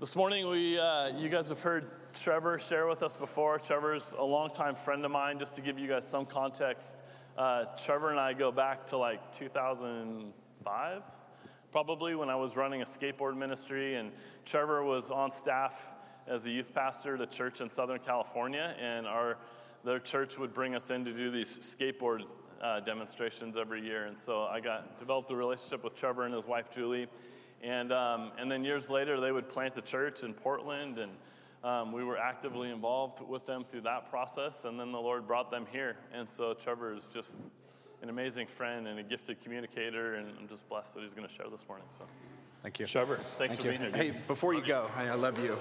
[0.00, 3.58] This morning, we, uh, you guys have heard Trevor share with us before.
[3.58, 5.38] Trevor's a longtime friend of mine.
[5.38, 7.02] Just to give you guys some context,
[7.36, 11.02] uh, Trevor and I go back to like 2005,
[11.70, 14.10] probably when I was running a skateboard ministry, and
[14.46, 15.88] Trevor was on staff
[16.26, 19.36] as a youth pastor at a church in Southern California, and our
[19.84, 22.22] their church would bring us in to do these skateboard
[22.62, 24.06] uh, demonstrations every year.
[24.06, 27.06] And so I got developed a relationship with Trevor and his wife Julie
[27.62, 31.12] and, um, and then years later, they would plant a church in Portland, and
[31.62, 34.64] um, we were actively involved with them through that process.
[34.64, 35.96] And then the Lord brought them here.
[36.12, 37.36] And so Trevor is just
[38.02, 41.32] an amazing friend and a gifted communicator, and I'm just blessed that he's going to
[41.32, 41.86] share this morning.
[41.90, 42.04] So,
[42.62, 43.16] thank you, Trevor.
[43.36, 43.78] Thanks Thank for you.
[43.78, 44.12] being here.
[44.12, 45.58] Hey, before you go, I love you.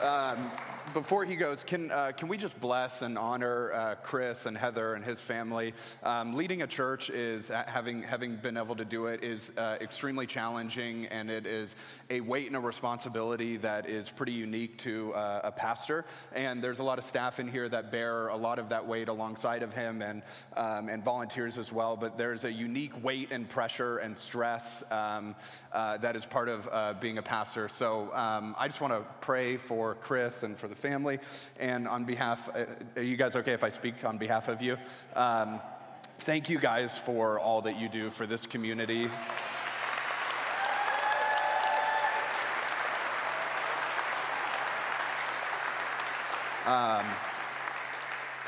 [0.00, 0.50] Um,
[0.92, 4.94] before he goes, can, uh, can we just bless and honor uh, Chris and Heather
[4.94, 5.72] and his family?
[6.02, 9.78] Um, leading a church is, uh, having, having been able to do it, is uh,
[9.80, 11.74] extremely challenging, and it is
[12.10, 16.04] a weight and a responsibility that is pretty unique to uh, a pastor.
[16.32, 19.08] And there's a lot of staff in here that bear a lot of that weight
[19.08, 20.22] alongside of him and,
[20.56, 21.96] um, and volunteers as well.
[21.96, 25.34] But there's a unique weight and pressure and stress um,
[25.72, 27.68] uh, that is part of being a pastor.
[27.68, 31.18] So um, I just want to pray for Chris and for the family.
[31.58, 32.64] And on behalf, uh,
[32.96, 34.76] are you guys okay if I speak on behalf of you?
[35.14, 35.60] Um,
[36.20, 39.10] thank you guys for all that you do for this community.
[46.66, 47.04] Um,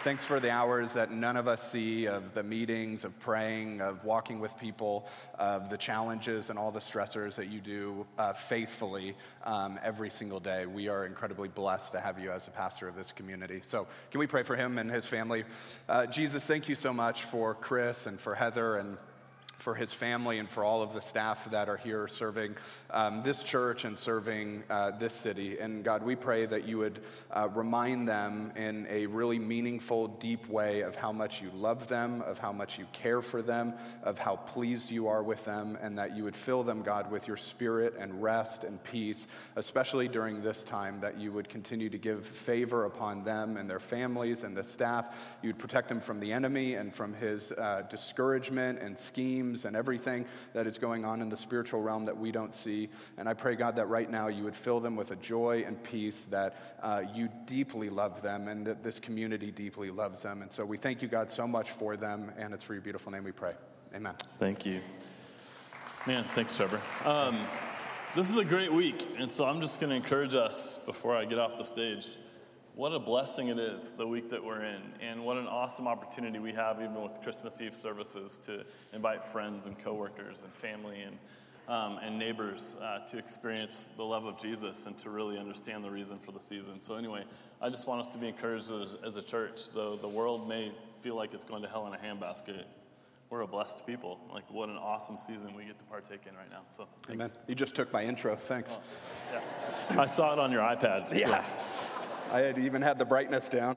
[0.07, 4.05] Thanks for the hours that none of us see of the meetings, of praying, of
[4.05, 9.17] walking with people, of the challenges and all the stressors that you do uh, faithfully
[9.43, 10.65] um, every single day.
[10.65, 13.62] We are incredibly blessed to have you as a pastor of this community.
[13.67, 15.43] So, can we pray for him and his family?
[15.89, 18.99] Uh, Jesus, thank you so much for Chris and for Heather and
[19.59, 22.55] for his family and for all of the staff that are here serving
[22.91, 25.59] um, this church and serving uh, this city.
[25.59, 30.49] And God, we pray that you would uh, remind them in a really meaningful, deep
[30.49, 34.19] way of how much you love them, of how much you care for them, of
[34.19, 37.37] how pleased you are with them, and that you would fill them, God, with your
[37.37, 42.27] spirit and rest and peace, especially during this time, that you would continue to give
[42.27, 45.06] favor upon them and their families and the staff.
[45.43, 48.97] You would protect them from the enemy and from his uh, discouragement and
[49.47, 52.89] schemes and everything that is going on in the spiritual realm that we don't see.
[53.17, 55.83] And I pray, God, that right now you would fill them with a joy and
[55.83, 60.43] peace that uh, you deeply love them and that this community deeply loves them.
[60.43, 62.33] And so we thank you, God, so much for them.
[62.37, 63.55] And it's for your beautiful name we pray.
[63.95, 64.15] Amen.
[64.39, 64.81] Thank you.
[66.06, 66.81] Man, thanks, Trevor.
[67.05, 67.47] Um,
[68.15, 71.25] this is a great week, and so I'm just going to encourage us before I
[71.25, 72.17] get off the stage
[72.76, 76.38] what a blessing it is the week that we're in, and what an awesome opportunity
[76.38, 81.16] we have, even with Christmas Eve services, to invite friends and coworkers and family and
[81.69, 85.91] um, and neighbors uh, to experience the love of Jesus and to really understand the
[85.91, 86.81] reason for the season.
[86.81, 87.25] So, anyway,
[87.60, 89.70] I just want us to be encouraged as, as a church.
[89.70, 92.64] Though the world may feel like it's going to hell in a handbasket,
[93.31, 94.20] we're a blessed people.
[94.32, 96.62] Like, what an awesome season we get to partake in right now.
[96.76, 97.25] So, thanks.
[97.25, 97.31] Amen.
[97.48, 98.37] You just took my intro.
[98.37, 98.78] Thanks.
[98.78, 99.41] Oh,
[99.91, 100.00] yeah.
[100.00, 101.19] I saw it on your iPad.
[101.19, 101.41] Yeah.
[101.41, 101.47] So.
[102.32, 103.76] I had even had the brightness down.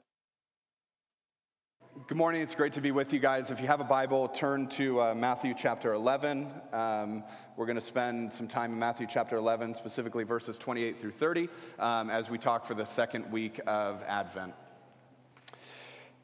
[2.08, 2.42] Good morning.
[2.42, 3.50] It's great to be with you guys.
[3.52, 6.50] If you have a Bible, turn to uh, Matthew chapter 11.
[6.72, 7.22] Um,
[7.56, 11.48] we're going to spend some time in Matthew chapter 11, specifically verses 28 through 30,
[11.78, 14.54] um, as we talk for the second week of Advent.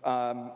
[0.03, 0.51] Um,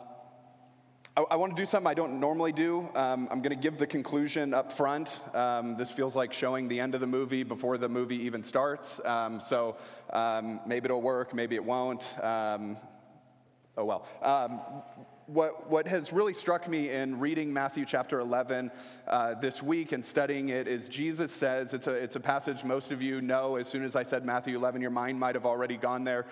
[1.17, 2.87] I, I want to do something I don't normally do.
[2.95, 5.19] Um, I'm going to give the conclusion up front.
[5.35, 9.01] Um, this feels like showing the end of the movie before the movie even starts.
[9.03, 9.75] Um, so
[10.11, 12.17] um, maybe it'll work, maybe it won't.
[12.23, 12.77] Um,
[13.75, 14.07] oh well.
[14.21, 14.61] Um,
[15.27, 18.71] what, what has really struck me in reading Matthew chapter 11
[19.07, 22.91] uh, this week and studying it is Jesus says, it's a, it's a passage most
[22.91, 23.57] of you know.
[23.57, 26.25] As soon as I said Matthew 11, your mind might have already gone there.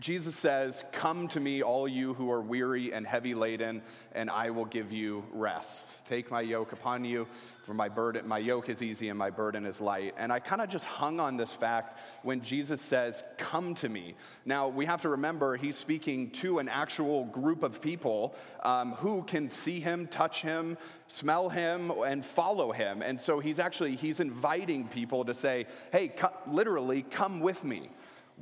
[0.00, 3.82] Jesus says, Come to me, all you who are weary and heavy laden,
[4.12, 5.88] and I will give you rest.
[6.06, 7.26] Take my yoke upon you,
[7.64, 10.14] for my burden, my yoke is easy and my burden is light.
[10.16, 14.14] And I kind of just hung on this fact when Jesus says, Come to me.
[14.44, 19.22] Now, we have to remember he's speaking to an actual group of people um, who
[19.24, 20.78] can see him, touch him,
[21.08, 23.02] smell him, and follow him.
[23.02, 26.14] And so he's actually, he's inviting people to say, Hey,
[26.46, 27.90] literally, come with me.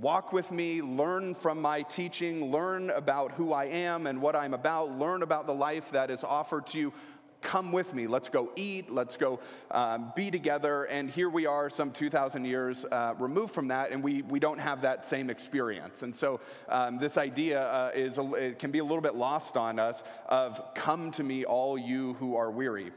[0.01, 4.53] Walk with me, learn from my teaching, learn about who I am and what I'm
[4.53, 6.93] about, learn about the life that is offered to you.
[7.41, 8.07] Come with me.
[8.07, 8.91] Let's go eat.
[8.91, 9.41] Let's go
[9.71, 10.85] um, be together.
[10.85, 14.59] And here we are, some 2,000 years uh, removed from that, and we, we don't
[14.59, 16.03] have that same experience.
[16.03, 19.57] And so, um, this idea uh, is a, it can be a little bit lost
[19.57, 22.93] on us of come to me, all you who are weary.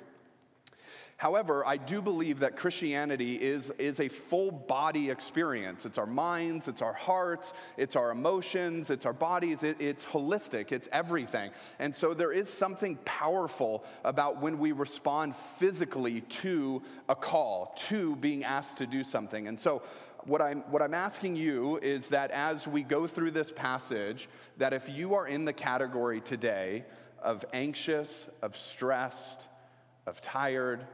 [1.20, 5.86] However, I do believe that Christianity is, is a full body experience.
[5.86, 10.72] It's our minds, it's our hearts, it's our emotions, it's our bodies, it, it's holistic,
[10.72, 11.52] it's everything.
[11.78, 18.16] And so there is something powerful about when we respond physically to a call, to
[18.16, 19.50] being asked to do something.
[19.50, 19.82] And so
[20.24, 24.72] what I'm, what I'm asking you is that as we go through this passage, that
[24.72, 26.86] if you are in the category today
[27.22, 29.48] of anxious, of stressed,
[30.08, 30.88] of tired,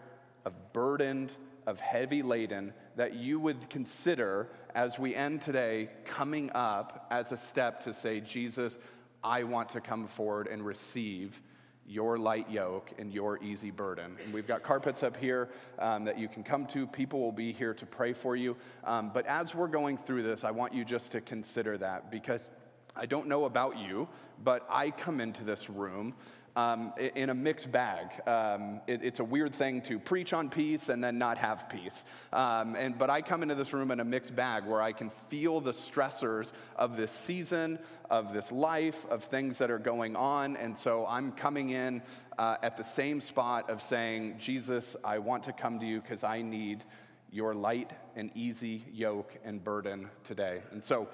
[0.45, 1.31] of burdened,
[1.65, 7.38] of heavy laden, that you would consider as we end today coming up as a
[7.38, 8.77] step to say, Jesus,
[9.24, 11.42] I want to come forward and receive
[11.88, 14.18] your light yoke and your easy burden.
[14.24, 16.88] And we've got carpets up here um, that you can come to.
[16.88, 18.56] People will be here to pray for you.
[18.83, 22.50] Um, but as we're going through this, I want you just to consider that because
[22.95, 24.07] I don't know about you,
[24.44, 26.15] but I come into this room
[26.56, 28.07] um, in a mixed bag.
[28.28, 32.06] Um, it, it's a weird thing to preach on peace and then not have peace.
[32.31, 35.12] Um, and, but I come into this room in a mixed bag where I can
[35.30, 37.80] feel the stressors of this season,
[38.10, 40.56] of this life, of things that are going on.
[40.56, 42.02] And so I'm coming in
[42.38, 46.24] uh, at the same spot of saying, Jesus, I want to come to you because
[46.24, 46.84] I need
[47.31, 50.62] your light and easy yoke and burden today.
[50.72, 51.10] And so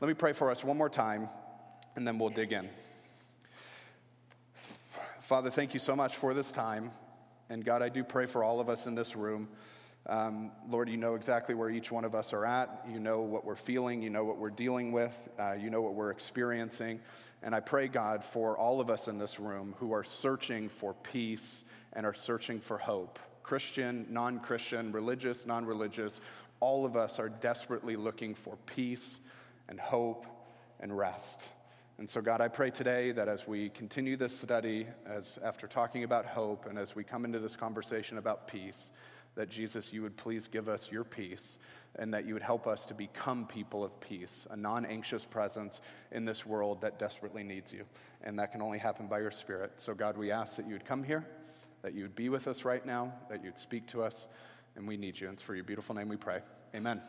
[0.00, 1.28] let me pray for us one more time,
[1.96, 2.68] and then we'll dig in.
[5.26, 6.92] Father, thank you so much for this time.
[7.50, 9.48] And God, I do pray for all of us in this room.
[10.08, 12.86] Um, Lord, you know exactly where each one of us are at.
[12.88, 14.02] You know what we're feeling.
[14.02, 15.28] You know what we're dealing with.
[15.36, 17.00] Uh, you know what we're experiencing.
[17.42, 20.94] And I pray, God, for all of us in this room who are searching for
[20.94, 21.64] peace
[21.94, 26.20] and are searching for hope Christian, non Christian, religious, non religious,
[26.60, 29.18] all of us are desperately looking for peace
[29.68, 30.24] and hope
[30.78, 31.48] and rest.
[31.98, 36.04] And so, God, I pray today that as we continue this study, as after talking
[36.04, 38.92] about hope, and as we come into this conversation about peace,
[39.34, 41.56] that Jesus, you would please give us your peace,
[41.98, 45.80] and that you would help us to become people of peace, a non anxious presence
[46.12, 47.84] in this world that desperately needs you.
[48.22, 49.72] And that can only happen by your Spirit.
[49.76, 51.24] So, God, we ask that you would come here,
[51.80, 54.28] that you would be with us right now, that you'd speak to us,
[54.74, 55.28] and we need you.
[55.28, 56.40] And it's for your beautiful name we pray.
[56.74, 57.00] Amen.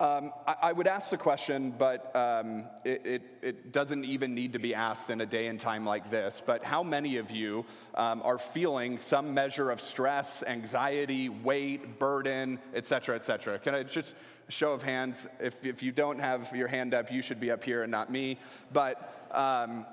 [0.00, 4.52] Um, I, I, would ask the question, but um, it, it, it, doesn't even need
[4.52, 6.40] to be asked in a day and time like this.
[6.46, 7.64] But how many of you
[7.96, 13.58] um, are feeling some measure of stress, anxiety, weight, burden, et cetera, et cetera?
[13.58, 14.14] Can I just
[14.48, 15.26] show of hands?
[15.40, 18.08] If, if you don't have your hand up, you should be up here and not
[18.08, 18.38] me.
[18.72, 19.84] But um,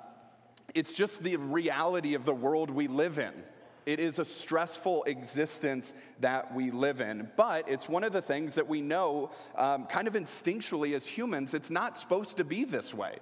[0.75, 3.33] it's just the reality of the world we live in.
[3.85, 7.29] It is a stressful existence that we live in.
[7.35, 11.53] But it's one of the things that we know, um, kind of instinctually as humans,
[11.53, 13.17] it's not supposed to be this way.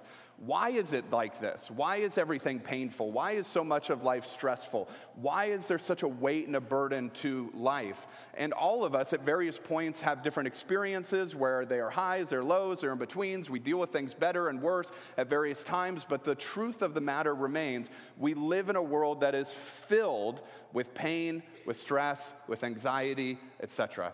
[0.46, 1.70] Why is it like this?
[1.70, 3.10] Why is everything painful?
[3.12, 4.90] Why is so much of life stressful?
[5.14, 8.06] Why is there such a weight and a burden to life?
[8.34, 12.44] And all of us at various points have different experiences where they are highs, they're
[12.44, 13.48] lows, they're in betweens.
[13.48, 16.04] We deal with things better and worse at various times.
[16.06, 17.88] But the truth of the matter remains
[18.18, 20.42] we live in a world that is filled
[20.74, 24.12] with pain, with stress, with anxiety, etc.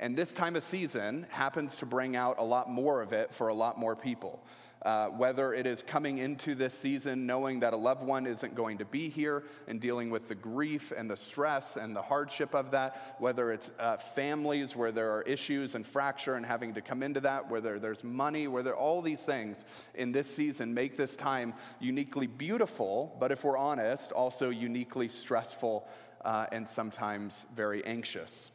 [0.00, 3.48] And this time of season happens to bring out a lot more of it for
[3.48, 4.42] a lot more people.
[4.82, 8.78] Uh, whether it is coming into this season knowing that a loved one isn't going
[8.78, 12.70] to be here and dealing with the grief and the stress and the hardship of
[12.70, 17.02] that, whether it's uh, families where there are issues and fracture and having to come
[17.02, 19.64] into that, whether there's money, whether all these things
[19.96, 25.88] in this season make this time uniquely beautiful, but if we're honest, also uniquely stressful
[26.24, 28.52] uh, and sometimes very anxious.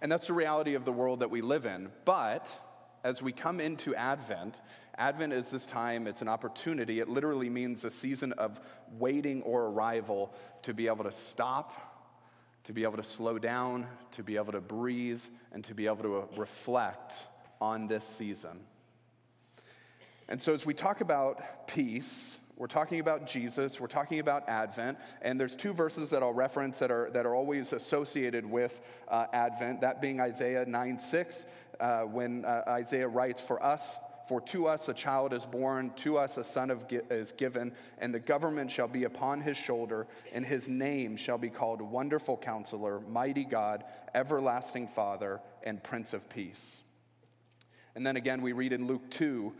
[0.00, 1.90] And that's the reality of the world that we live in.
[2.04, 2.46] But
[3.04, 4.54] as we come into Advent,
[4.98, 7.00] Advent is this time, it's an opportunity.
[7.00, 8.60] It literally means a season of
[8.98, 11.72] waiting or arrival to be able to stop,
[12.64, 15.22] to be able to slow down, to be able to breathe,
[15.52, 17.24] and to be able to reflect
[17.60, 18.60] on this season.
[20.28, 24.98] And so, as we talk about peace, we're talking about Jesus, we're talking about Advent,
[25.22, 29.26] and there's two verses that I'll reference that are, that are always associated with uh,
[29.32, 31.46] Advent, that being Isaiah 9 6,
[31.80, 33.98] uh, when uh, Isaiah writes, For us,
[34.28, 38.20] for to us a child is born, to us a son is given, and the
[38.20, 43.44] government shall be upon his shoulder, and his name shall be called Wonderful Counselor, Mighty
[43.44, 46.82] God, Everlasting Father, and Prince of Peace.
[47.94, 49.52] And then again, we read in Luke 2,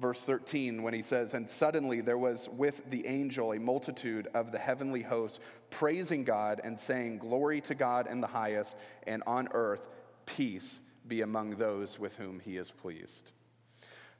[0.00, 4.52] verse 13, when he says, And suddenly there was with the angel a multitude of
[4.52, 5.38] the heavenly hosts
[5.70, 9.86] praising God and saying, Glory to God in the highest, and on earth
[10.26, 13.32] peace be among those with whom he is pleased.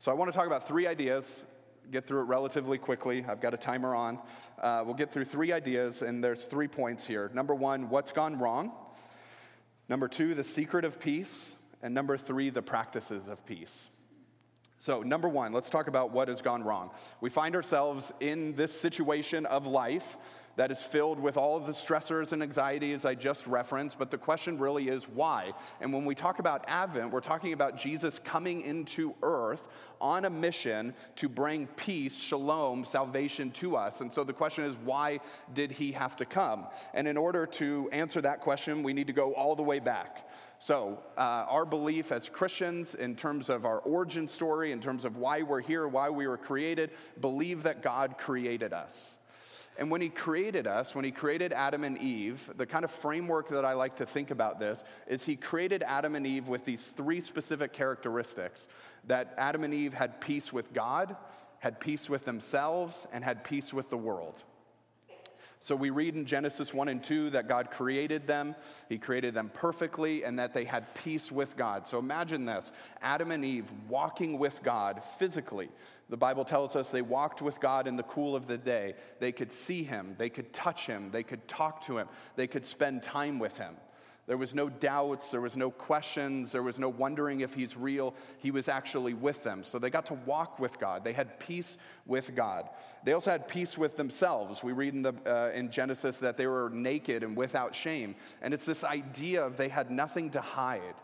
[0.00, 1.44] So I want to talk about three ideas
[1.90, 3.24] get through it relatively quickly.
[3.26, 4.18] I've got a timer on.
[4.60, 7.30] Uh, we'll get through three ideas, and there's three points here.
[7.32, 8.72] Number one, what's gone wrong?
[9.88, 11.54] Number two, the secret of peace.
[11.82, 13.88] And number three, the practices of peace.
[14.80, 16.90] So, number one, let's talk about what has gone wrong.
[17.20, 20.16] We find ourselves in this situation of life
[20.58, 24.18] that is filled with all of the stressors and anxieties I just referenced, but the
[24.18, 25.52] question really is why?
[25.80, 29.68] And when we talk about Advent, we're talking about Jesus coming into earth
[30.00, 34.00] on a mission to bring peace, shalom, salvation to us.
[34.00, 35.20] And so the question is, why
[35.54, 36.66] did he have to come?
[36.92, 40.28] And in order to answer that question, we need to go all the way back.
[40.58, 45.16] So, uh, our belief as Christians, in terms of our origin story, in terms of
[45.16, 49.18] why we're here, why we were created, believe that God created us.
[49.78, 53.48] And when he created us, when he created Adam and Eve, the kind of framework
[53.50, 56.84] that I like to think about this is he created Adam and Eve with these
[56.84, 58.66] three specific characteristics
[59.06, 61.16] that Adam and Eve had peace with God,
[61.60, 64.42] had peace with themselves, and had peace with the world.
[65.60, 68.54] So we read in Genesis 1 and 2 that God created them,
[68.88, 71.86] He created them perfectly, and that they had peace with God.
[71.86, 72.70] So imagine this
[73.02, 75.68] Adam and Eve walking with God physically.
[76.10, 78.94] The Bible tells us they walked with God in the cool of the day.
[79.20, 82.64] They could see Him, they could touch Him, they could talk to Him, they could
[82.64, 83.74] spend time with Him.
[84.28, 88.14] There was no doubts, there was no questions, there was no wondering if he's real.
[88.36, 89.64] He was actually with them.
[89.64, 91.02] So they got to walk with God.
[91.02, 92.68] They had peace with God.
[93.04, 94.62] They also had peace with themselves.
[94.62, 98.16] We read in, the, uh, in Genesis that they were naked and without shame.
[98.42, 100.94] And it's this idea of they had nothing to hide.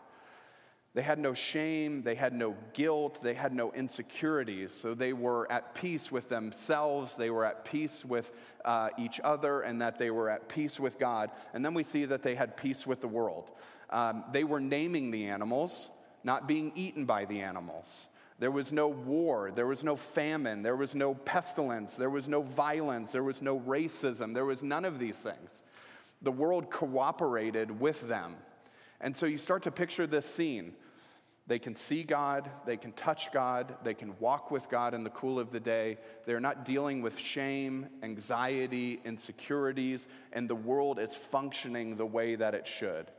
[0.95, 4.73] They had no shame, they had no guilt, they had no insecurities.
[4.73, 8.31] So they were at peace with themselves, they were at peace with
[8.63, 11.31] uh, each other, and that they were at peace with God.
[11.53, 13.51] And then we see that they had peace with the world.
[13.89, 15.91] Um, they were naming the animals,
[16.23, 18.07] not being eaten by the animals.
[18.39, 22.41] There was no war, there was no famine, there was no pestilence, there was no
[22.41, 25.61] violence, there was no racism, there was none of these things.
[26.21, 28.37] The world cooperated with them.
[29.01, 30.73] And so you start to picture this scene
[31.47, 35.11] they can see God, they can touch God, they can walk with God in the
[35.11, 35.97] cool of the day.
[36.25, 42.55] They're not dealing with shame, anxiety, insecurities, and the world is functioning the way that
[42.55, 43.11] it should.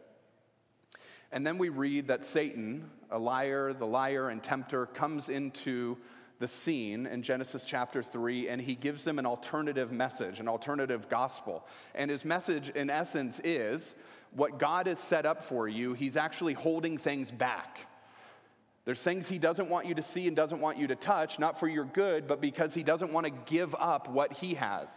[1.30, 5.96] And then we read that Satan, a liar, the liar and tempter, comes into
[6.38, 11.08] the scene in Genesis chapter 3, and he gives them an alternative message, an alternative
[11.08, 11.64] gospel.
[11.94, 13.94] And his message, in essence, is
[14.32, 17.86] what God has set up for you, he's actually holding things back.
[18.86, 21.58] There's things he doesn't want you to see and doesn't want you to touch, not
[21.58, 24.88] for your good, but because he doesn't want to give up what he has,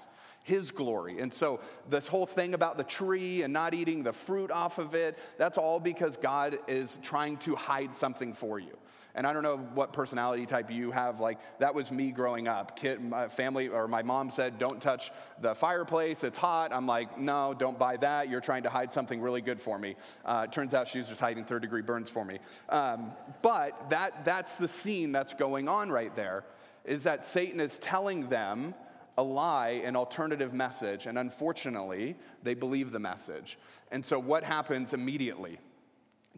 [0.43, 1.19] his glory.
[1.19, 4.93] And so, this whole thing about the tree and not eating the fruit off of
[4.93, 8.77] it, that's all because God is trying to hide something for you.
[9.15, 11.19] And I don't know what personality type you have.
[11.19, 12.77] Like, that was me growing up.
[12.77, 15.11] Kid, my family or my mom said, don't touch
[15.41, 16.71] the fireplace, it's hot.
[16.71, 18.29] I'm like, no, don't buy that.
[18.29, 19.95] You're trying to hide something really good for me.
[20.23, 22.39] Uh, turns out she was just hiding third degree burns for me.
[22.69, 23.11] Um,
[23.41, 26.45] but that, that's the scene that's going on right there,
[26.85, 28.75] is that Satan is telling them,
[29.17, 33.57] a lie, an alternative message, and unfortunately, they believe the message.
[33.91, 35.59] And so, what happens immediately?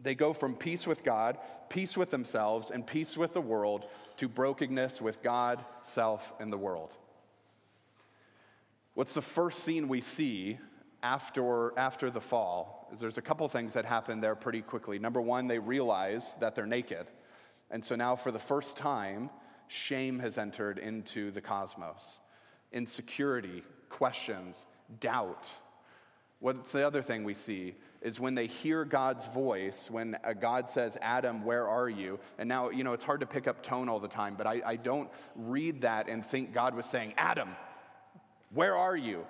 [0.02, 4.28] They go from peace with God, peace with themselves, and peace with the world to
[4.28, 6.92] brokenness with God, self, and the world.
[8.94, 10.58] What's the first scene we see
[11.02, 12.88] after, after the fall?
[12.92, 14.98] Is there's a couple things that happen there pretty quickly.
[14.98, 17.06] Number one, they realize that they're naked.
[17.70, 19.30] And so now, for the first time,
[19.68, 22.18] shame has entered into the cosmos.
[22.70, 24.66] Insecurity, questions,
[25.00, 25.50] doubt.
[26.40, 27.76] What's the other thing we see?
[28.02, 32.18] Is when they hear God's voice, when uh, God says, Adam, where are you?
[32.38, 34.60] And now, you know, it's hard to pick up tone all the time, but I,
[34.64, 37.50] I don't read that and think God was saying, Adam,
[38.52, 39.24] where are you?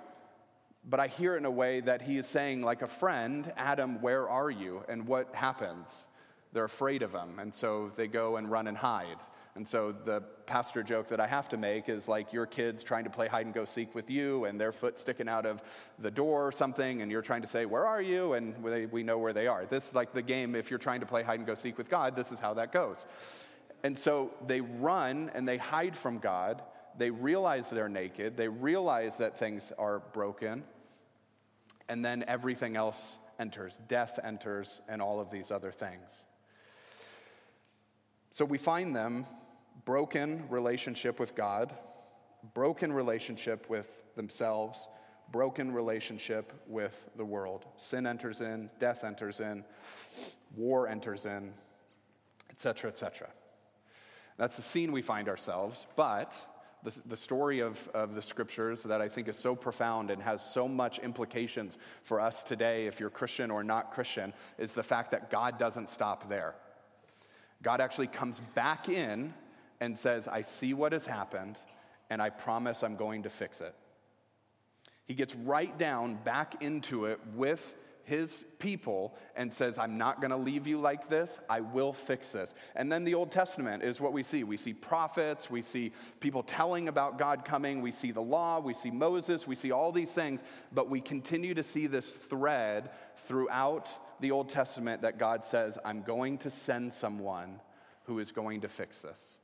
[0.89, 4.01] But I hear it in a way that he is saying, like a friend, Adam,
[4.01, 4.83] where are you?
[4.89, 6.07] And what happens?
[6.51, 9.17] They're afraid of him, and so they go and run and hide.
[9.55, 13.03] And so the pastor joke that I have to make is like your kids trying
[13.03, 15.61] to play hide and go seek with you, and their foot sticking out of
[15.99, 18.33] the door or something, and you're trying to say, Where are you?
[18.33, 19.65] And we know where they are.
[19.65, 21.89] This is like the game, if you're trying to play hide and go seek with
[21.89, 23.05] God, this is how that goes.
[23.83, 26.63] And so they run and they hide from God.
[26.97, 28.37] They realize they're naked.
[28.37, 30.63] They realize that things are broken.
[31.89, 33.79] And then everything else enters.
[33.87, 36.25] Death enters, and all of these other things.
[38.31, 39.27] So we find them
[39.85, 41.73] broken relationship with God,
[42.53, 44.87] broken relationship with themselves,
[45.31, 47.65] broken relationship with the world.
[47.77, 49.63] Sin enters in, death enters in,
[50.55, 51.53] war enters in,
[52.49, 53.29] etc., etc.
[54.37, 56.35] That's the scene we find ourselves, but
[56.83, 60.43] the, the story of, of the scriptures that I think is so profound and has
[60.43, 65.11] so much implications for us today, if you're Christian or not Christian, is the fact
[65.11, 66.55] that God doesn't stop there.
[67.61, 69.33] God actually comes back in
[69.83, 71.57] and says, I see what has happened,
[72.09, 73.75] and I promise I'm going to fix it.
[75.05, 77.75] He gets right down back into it with
[78.05, 81.37] his people and says, I'm not going to leave you like this.
[81.49, 82.53] I will fix this.
[82.77, 84.45] And then the Old Testament is what we see.
[84.45, 88.73] We see prophets, we see people telling about God coming, we see the law, we
[88.73, 92.89] see Moses, we see all these things, but we continue to see this thread
[93.27, 93.89] throughout
[94.21, 97.59] the Old Testament that God says, I'm going to send someone
[98.05, 99.39] who is going to fix this.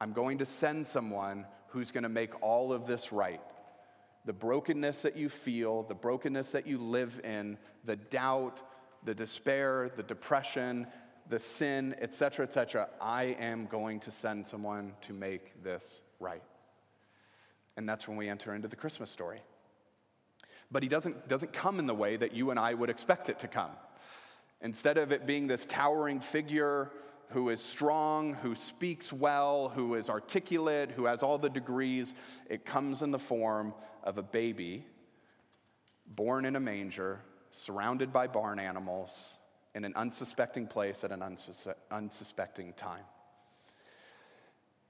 [0.00, 3.40] I'm going to send someone who's going to make all of this right
[4.24, 8.60] the brokenness that you feel, the brokenness that you live in, the doubt,
[9.04, 10.86] the despair, the depression,
[11.28, 16.42] the sin, etc., etc., I am going to send someone to make this right.
[17.76, 19.42] And that's when we enter into the Christmas story.
[20.70, 23.40] But he doesn't, doesn't come in the way that you and I would expect it
[23.40, 23.70] to come.
[24.60, 26.90] Instead of it being this towering figure
[27.30, 32.14] who is strong, who speaks well, who is articulate, who has all the degrees,
[32.48, 34.86] it comes in the form of a baby
[36.06, 39.38] born in a manger, surrounded by barn animals,
[39.74, 43.04] in an unsuspecting place at an unsus- unsuspecting time.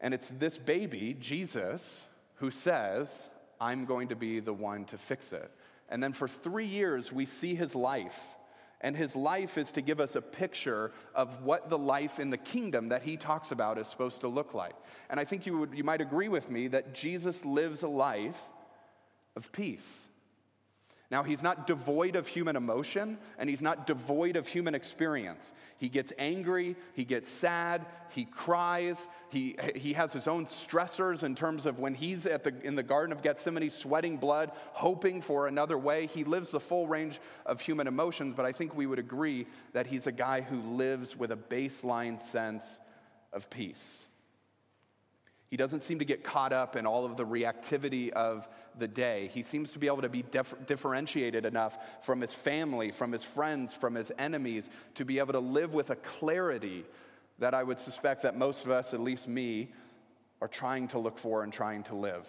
[0.01, 2.05] And it's this baby, Jesus,
[2.37, 3.29] who says,
[3.61, 5.51] I'm going to be the one to fix it.
[5.89, 8.21] And then for three years, we see his life.
[8.85, 12.37] And his life is to give us a picture of what the life in the
[12.37, 14.75] kingdom that he talks about is supposed to look like.
[15.09, 18.37] And I think you, would, you might agree with me that Jesus lives a life
[19.37, 20.01] of peace.
[21.15, 25.53] Now, he's not devoid of human emotion and he's not devoid of human experience.
[25.79, 31.37] He gets angry, he gets sad, he cries, he, he has his own stressors in
[31.37, 35.47] terms of when he's at the, in the Garden of Gethsemane sweating blood, hoping for
[35.47, 36.07] another way.
[36.07, 39.87] He lives the full range of human emotions, but I think we would agree that
[39.87, 42.65] he's a guy who lives with a baseline sense
[43.33, 44.05] of peace.
[45.51, 49.31] He doesn't seem to get caught up in all of the reactivity of the day.
[49.33, 53.23] He seems to be able to be dif- differentiated enough from his family, from his
[53.23, 56.85] friends, from his enemies, to be able to live with a clarity
[57.39, 59.73] that I would suspect that most of us, at least me,
[60.41, 62.27] are trying to look for and trying to live.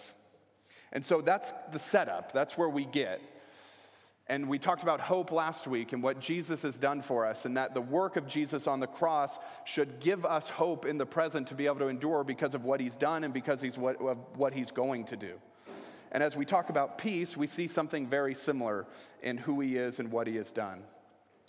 [0.91, 2.31] And so that's the setup.
[2.31, 3.21] That's where we get.
[4.27, 7.55] And we talked about hope last week and what Jesus has done for us, and
[7.57, 11.47] that the work of Jesus on the cross should give us hope in the present
[11.49, 14.17] to be able to endure because of what he's done and because he's what, of
[14.35, 15.33] what he's going to do.
[16.11, 18.87] And as we talk about peace, we see something very similar
[19.21, 20.83] in who he is and what he has done.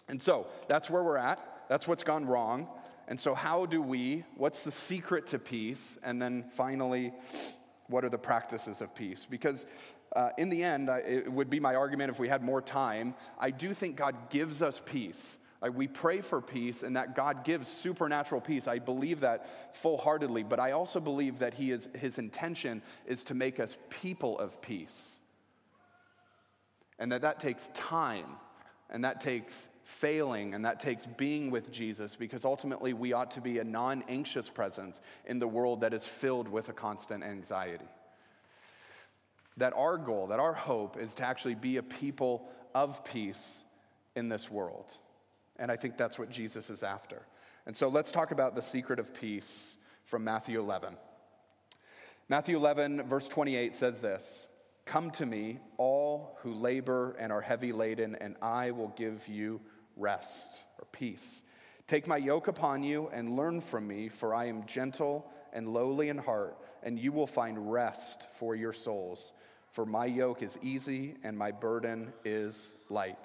[0.09, 1.39] And so that's where we're at.
[1.69, 2.69] That's what's gone wrong.
[3.09, 5.97] And so, how do we, what's the secret to peace?
[6.03, 7.13] And then finally,
[7.89, 9.27] what are the practices of peace?
[9.29, 9.67] Because
[10.15, 13.15] uh, in the end, I, it would be my argument if we had more time.
[13.39, 15.39] I do think God gives us peace.
[15.61, 18.69] Like we pray for peace and that God gives supernatural peace.
[18.69, 23.25] I believe that full heartedly, but I also believe that he is, his intention is
[23.25, 25.17] to make us people of peace.
[26.99, 28.37] And that that takes time
[28.91, 33.41] and that takes failing and that takes being with Jesus because ultimately we ought to
[33.41, 37.87] be a non anxious presence in the world that is filled with a constant anxiety
[39.57, 43.59] that our goal, that our hope is to actually be a people of peace
[44.15, 44.87] in this world.
[45.59, 47.23] And I think that's what Jesus is after.
[47.67, 50.97] And so let's talk about the secret of peace from Matthew 11.
[52.29, 54.49] Matthew 11, verse 28 says this
[54.85, 59.61] Come to me, all who labor and are heavy laden, and I will give you
[59.97, 61.43] rest or peace.
[61.89, 66.09] Take my yoke upon you and learn from me, for I am gentle and lowly
[66.09, 69.33] in heart, and you will find rest for your souls.
[69.77, 73.19] For my yoke is easy and my burden is light.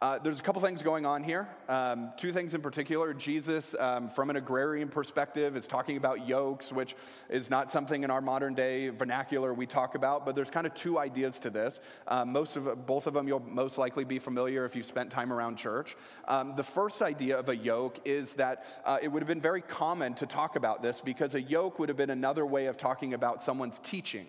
[0.00, 1.46] Uh, there's a couple things going on here.
[1.68, 3.12] Um, two things in particular.
[3.12, 6.96] Jesus, um, from an agrarian perspective, is talking about yokes, which
[7.28, 10.72] is not something in our modern day vernacular we talk about, but there's kind of
[10.72, 11.80] two ideas to this.
[12.08, 15.30] Um, most of both of them you'll most likely be familiar if you've spent time
[15.30, 15.98] around church.
[16.28, 19.60] Um, the first idea of a yoke is that uh, it would have been very
[19.60, 23.12] common to talk about this because a yoke would have been another way of talking
[23.12, 24.28] about someone's teaching.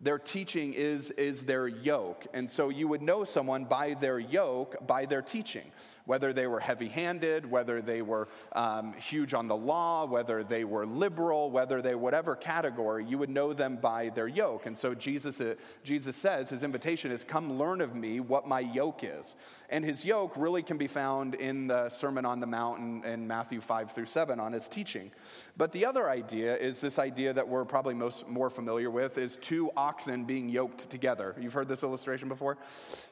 [0.00, 2.26] Their teaching is, is their yoke.
[2.34, 5.70] And so you would know someone by their yoke, by their teaching.
[6.06, 10.64] Whether they were heavy handed, whether they were um, huge on the law, whether they
[10.64, 14.66] were liberal, whether they, whatever category, you would know them by their yoke.
[14.66, 18.60] And so Jesus, uh, Jesus says, his invitation is, Come learn of me what my
[18.60, 19.34] yoke is.
[19.70, 23.26] And his yoke really can be found in the Sermon on the Mount in, in
[23.26, 25.10] Matthew 5 through 7 on his teaching.
[25.56, 29.36] But the other idea is this idea that we're probably most more familiar with is
[29.36, 31.34] two oxen being yoked together.
[31.40, 32.58] You've heard this illustration before?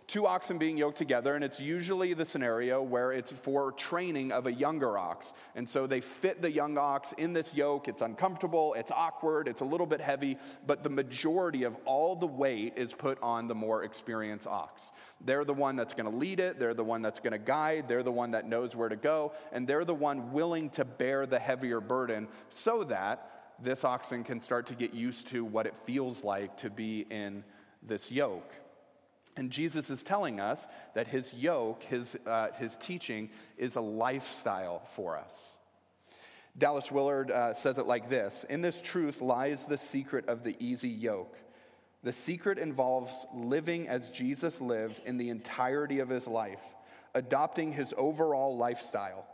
[0.07, 4.47] Two oxen being yoked together, and it's usually the scenario where it's for training of
[4.47, 5.33] a younger ox.
[5.55, 7.89] And so they fit the young ox in this yoke.
[7.89, 12.27] It's uncomfortable, it's awkward, it's a little bit heavy, but the majority of all the
[12.27, 14.93] weight is put on the more experienced ox.
[15.25, 17.87] They're the one that's going to lead it, they're the one that's going to guide,
[17.89, 21.27] they're the one that knows where to go, and they're the one willing to bear
[21.27, 23.29] the heavier burden so that
[23.63, 27.45] this oxen can start to get used to what it feels like to be in
[27.83, 28.53] this yoke.
[29.37, 34.83] And Jesus is telling us that his yoke, his, uh, his teaching, is a lifestyle
[34.95, 35.59] for us.
[36.57, 40.57] Dallas Willard uh, says it like this In this truth lies the secret of the
[40.59, 41.37] easy yoke.
[42.03, 46.63] The secret involves living as Jesus lived in the entirety of his life,
[47.15, 49.27] adopting his overall lifestyle.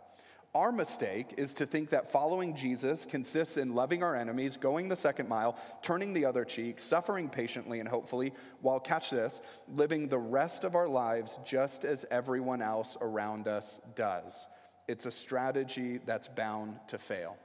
[0.54, 4.96] Our mistake is to think that following Jesus consists in loving our enemies, going the
[4.96, 8.32] second mile, turning the other cheek, suffering patiently and hopefully,
[8.62, 9.40] while, catch this,
[9.74, 14.46] living the rest of our lives just as everyone else around us does.
[14.88, 17.37] It's a strategy that's bound to fail.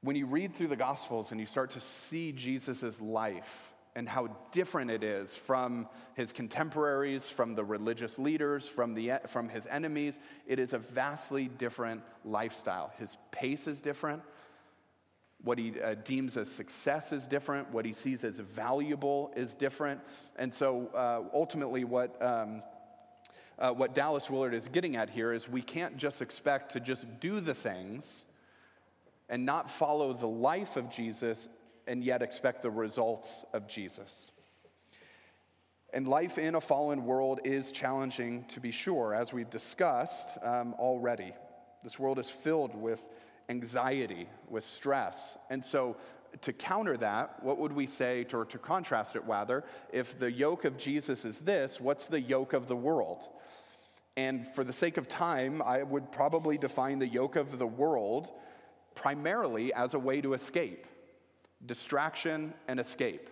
[0.00, 4.28] When you read through the Gospels and you start to see Jesus' life, and how
[4.50, 10.18] different it is from his contemporaries, from the religious leaders, from, the, from his enemies.
[10.46, 12.92] It is a vastly different lifestyle.
[12.98, 14.22] His pace is different.
[15.44, 17.70] What he uh, deems as success is different.
[17.70, 20.00] What he sees as valuable is different.
[20.36, 22.62] And so uh, ultimately, what, um,
[23.58, 27.20] uh, what Dallas Willard is getting at here is we can't just expect to just
[27.20, 28.24] do the things
[29.28, 31.48] and not follow the life of Jesus
[31.86, 34.32] and yet expect the results of Jesus.
[35.92, 40.74] And life in a fallen world is challenging to be sure, as we've discussed um,
[40.74, 41.32] already.
[41.84, 43.00] This world is filled with
[43.48, 45.36] anxiety, with stress.
[45.50, 45.96] And so,
[46.40, 50.32] to counter that, what would we say, to, or to contrast it rather, if the
[50.32, 53.28] yoke of Jesus is this, what's the yoke of the world?
[54.16, 58.30] And for the sake of time, I would probably define the yoke of the world
[58.96, 60.86] primarily as a way to escape
[61.66, 63.28] distraction, and escape.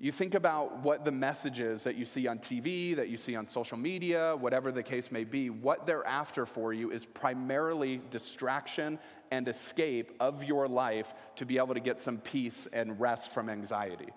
[0.00, 3.48] You think about what the messages that you see on TV, that you see on
[3.48, 9.00] social media, whatever the case may be, what they're after for you is primarily distraction
[9.32, 13.48] and escape of your life to be able to get some peace and rest from
[13.48, 14.10] anxiety.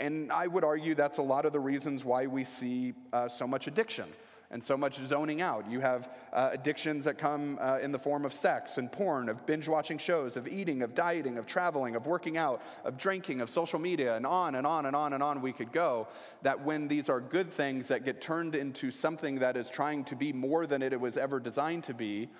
[0.00, 3.46] And I would argue that's a lot of the reasons why we see uh, so
[3.46, 4.06] much addiction
[4.50, 5.70] and so much zoning out.
[5.70, 9.44] You have uh, addictions that come uh, in the form of sex and porn, of
[9.44, 13.50] binge watching shows, of eating, of dieting, of traveling, of working out, of drinking, of
[13.50, 16.08] social media, and on and on and on and on we could go.
[16.42, 20.16] That when these are good things that get turned into something that is trying to
[20.16, 22.30] be more than it was ever designed to be,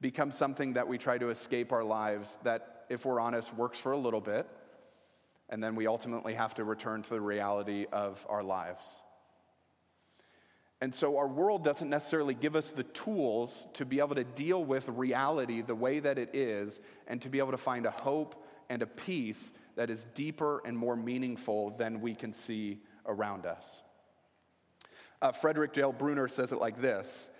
[0.00, 3.90] becomes something that we try to escape our lives, that, if we're honest, works for
[3.90, 4.46] a little bit,
[5.48, 9.02] and then we ultimately have to return to the reality of our lives.
[10.80, 14.64] And so our world doesn't necessarily give us the tools to be able to deal
[14.64, 18.44] with reality the way that it is and to be able to find a hope
[18.68, 23.82] and a peace that is deeper and more meaningful than we can see around us.
[25.20, 27.30] Uh, Frederick Dale Bruner says it like this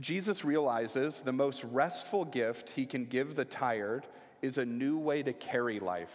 [0.00, 4.06] Jesus realizes the most restful gift he can give the tired
[4.40, 6.14] is a new way to carry life,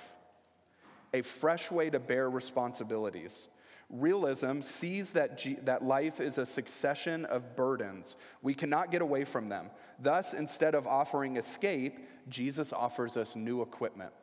[1.14, 3.48] a fresh way to bear responsibilities
[3.92, 8.16] Realism sees that, G- that life is a succession of burdens.
[8.42, 9.70] We cannot get away from them.
[10.00, 12.00] Thus, instead of offering escape,
[12.30, 14.14] Jesus offers us new equipment.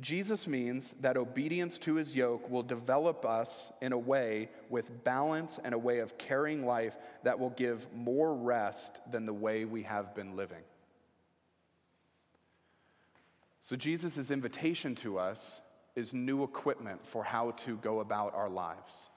[0.00, 5.60] Jesus means that obedience to his yoke will develop us in a way with balance
[5.62, 9.82] and a way of carrying life that will give more rest than the way we
[9.82, 10.62] have been living.
[13.60, 15.60] So, Jesus' invitation to us
[15.96, 19.10] is new equipment for how to go about our lives.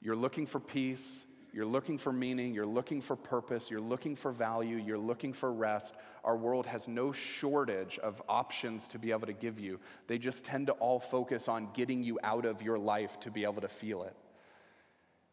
[0.00, 4.30] You're looking for peace, you're looking for meaning, you're looking for purpose, you're looking for
[4.30, 5.94] value, you're looking for rest.
[6.22, 9.80] Our world has no shortage of options to be able to give you.
[10.06, 13.44] They just tend to all focus on getting you out of your life to be
[13.44, 14.14] able to feel it.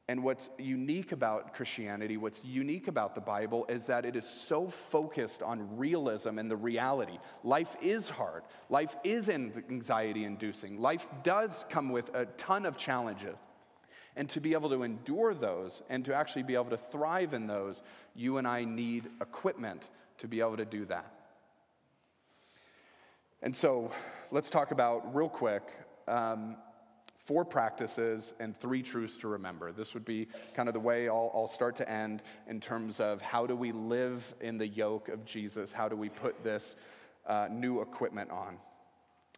[0.09, 4.67] And what's unique about Christianity, what's unique about the Bible, is that it is so
[4.67, 7.17] focused on realism and the reality.
[7.43, 13.37] Life is hard, life is anxiety inducing, life does come with a ton of challenges.
[14.15, 17.47] And to be able to endure those and to actually be able to thrive in
[17.47, 17.81] those,
[18.13, 19.89] you and I need equipment
[20.19, 21.11] to be able to do that.
[23.41, 23.91] And so
[24.31, 25.63] let's talk about, real quick,
[26.07, 26.57] um,
[27.25, 29.71] four practices and three truths to remember.
[29.71, 33.21] This would be kind of the way I'll, I'll, start to end in terms of
[33.21, 35.71] how do we live in the yoke of Jesus?
[35.71, 36.75] How do we put this
[37.25, 38.57] uh, new equipment on?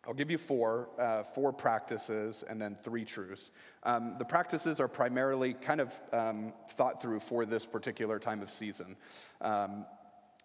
[0.08, 3.50] I'll give you four, uh, four practices and then three truths.
[3.84, 8.50] Um, the practices are primarily kind of um, thought through for this particular time of
[8.50, 8.95] season.
[9.41, 9.86] Um,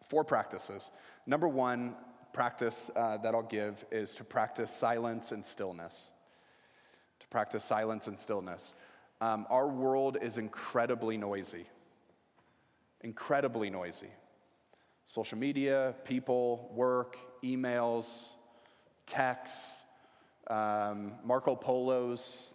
[0.09, 0.91] four practices.
[1.27, 1.95] Number one
[2.33, 6.11] practice uh, that I'll give is to practice silence and stillness
[7.31, 8.75] practice silence and stillness.
[9.21, 11.67] Um, our world is incredibly noisy,
[13.03, 14.11] incredibly noisy.
[15.07, 18.29] Social media, people, work, emails,
[19.07, 19.83] texts,
[20.47, 22.53] um, Marco Polos.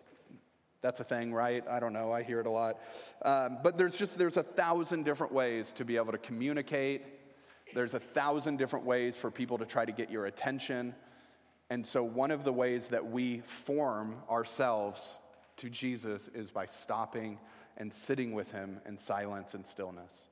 [0.82, 1.64] That's a thing, right?
[1.68, 2.12] I don't know.
[2.12, 2.80] I hear it a lot.
[3.24, 7.04] Um, but there's just there's a thousand different ways to be able to communicate.
[7.74, 10.96] There's a thousand different ways for people to try to get your attention.
[11.70, 15.18] And so, one of the ways that we form ourselves
[15.58, 17.40] to Jesus is by stopping
[17.78, 20.28] and sitting with Him in silence and stillness,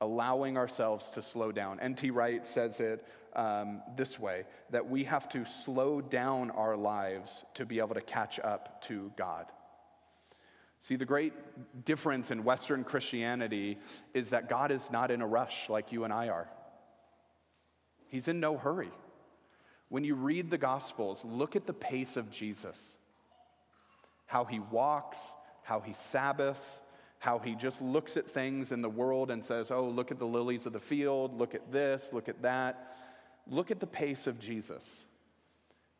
[0.00, 1.80] allowing ourselves to slow down.
[1.80, 2.10] N.T.
[2.10, 3.04] Wright says it
[3.34, 8.00] um, this way that we have to slow down our lives to be able to
[8.00, 9.46] catch up to God.
[10.80, 11.32] See, the great
[11.84, 13.78] difference in Western Christianity
[14.14, 16.48] is that God is not in a rush like you and I are,
[18.08, 18.92] He's in no hurry.
[19.88, 22.98] When you read the Gospels, look at the pace of Jesus
[24.26, 25.20] how he walks,
[25.62, 26.82] how he Sabbaths,
[27.18, 30.26] how he just looks at things in the world and says, Oh, look at the
[30.26, 32.92] lilies of the field, look at this, look at that.
[33.48, 35.04] Look at the pace of Jesus.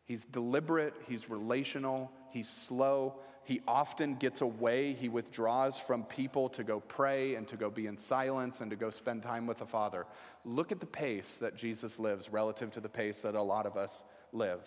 [0.04, 3.14] He's deliberate, he's relational, he's slow,
[3.46, 4.92] he often gets away.
[4.92, 8.76] He withdraws from people to go pray and to go be in silence and to
[8.76, 10.04] go spend time with the Father.
[10.44, 13.76] Look at the pace that Jesus lives relative to the pace that a lot of
[13.76, 14.58] us live.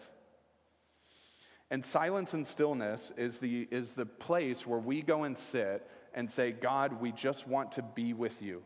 [1.69, 6.31] And silence and stillness is the, is the place where we go and sit and
[6.31, 8.63] say, God, we just want to be with you.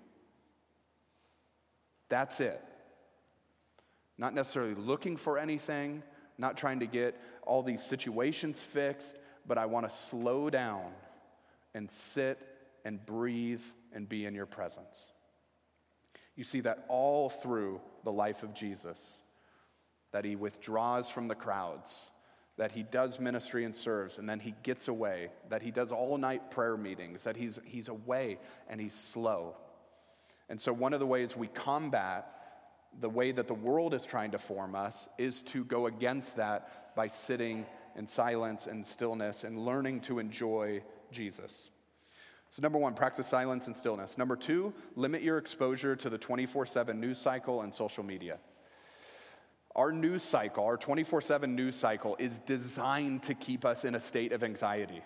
[2.09, 2.63] That's it.
[4.19, 6.03] Not necessarily looking for anything,
[6.37, 9.15] not trying to get all these situations fixed,
[9.47, 10.91] but I want to slow down
[11.73, 12.39] and sit
[12.85, 13.61] and breathe
[13.93, 15.11] and be in your presence.
[16.35, 19.21] You see that all through the life of Jesus,
[20.11, 22.11] that he withdraws from the crowds,
[22.57, 26.17] that he does ministry and serves, and then he gets away, that he does all
[26.17, 29.55] night prayer meetings, that he's, he's away and he's slow.
[30.49, 32.29] And so, one of the ways we combat
[32.99, 36.95] the way that the world is trying to form us is to go against that
[36.95, 41.69] by sitting in silence and stillness and learning to enjoy Jesus.
[42.49, 44.17] So, number one, practice silence and stillness.
[44.17, 48.37] Number two, limit your exposure to the 24 7 news cycle and social media.
[49.75, 53.99] Our news cycle, our 24 7 news cycle, is designed to keep us in a
[53.99, 55.01] state of anxiety.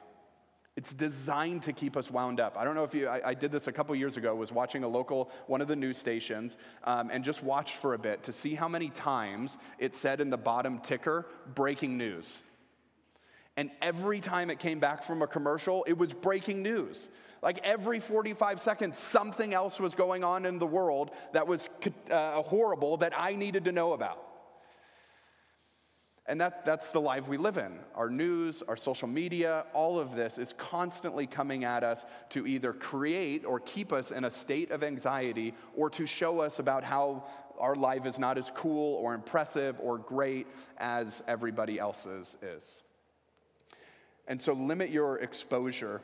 [0.75, 2.55] It's designed to keep us wound up.
[2.55, 4.83] I don't know if you, I, I did this a couple years ago, was watching
[4.83, 8.33] a local, one of the news stations, um, and just watched for a bit to
[8.33, 12.43] see how many times it said in the bottom ticker, breaking news.
[13.57, 17.09] And every time it came back from a commercial, it was breaking news.
[17.41, 21.67] Like every 45 seconds, something else was going on in the world that was
[22.11, 24.23] uh, horrible that I needed to know about.
[26.29, 27.79] And that, that's the life we live in.
[27.95, 32.73] Our news, our social media, all of this is constantly coming at us to either
[32.73, 37.23] create or keep us in a state of anxiety or to show us about how
[37.57, 42.83] our life is not as cool or impressive or great as everybody else's is.
[44.27, 46.01] And so limit your exposure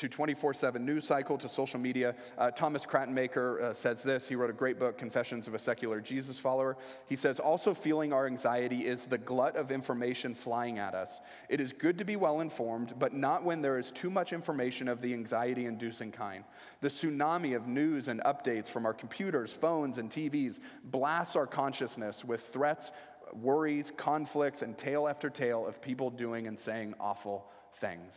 [0.00, 2.14] to 24 7 news cycle, to social media.
[2.38, 4.26] Uh, Thomas Krattenmaker uh, says this.
[4.26, 6.78] He wrote a great book, Confessions of a Secular Jesus Follower.
[7.06, 11.20] He says, Also, feeling our anxiety is the glut of information flying at us.
[11.50, 14.88] It is good to be well informed, but not when there is too much information
[14.88, 16.44] of the anxiety inducing kind.
[16.80, 22.24] The tsunami of news and updates from our computers, phones, and TVs blasts our consciousness
[22.24, 22.90] with threats
[23.34, 27.46] worries, conflicts, and tale after tale of people doing and saying awful
[27.80, 28.14] things.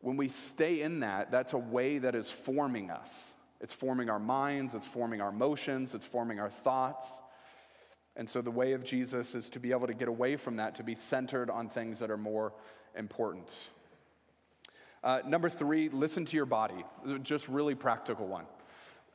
[0.00, 3.32] When we stay in that, that's a way that is forming us.
[3.60, 7.06] It's forming our minds, it's forming our emotions, it's forming our thoughts.
[8.16, 10.74] And so the way of Jesus is to be able to get away from that,
[10.76, 12.52] to be centered on things that are more
[12.96, 13.50] important.
[15.04, 16.84] Uh, number three, listen to your body.
[17.22, 18.44] Just really practical one.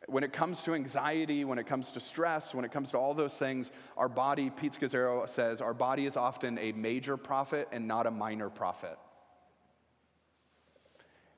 [0.08, 3.14] When it comes to anxiety, when it comes to stress, when it comes to all
[3.14, 7.88] those things, our body, Pete Scazzero says, our body is often a major prophet and
[7.88, 8.98] not a minor prophet.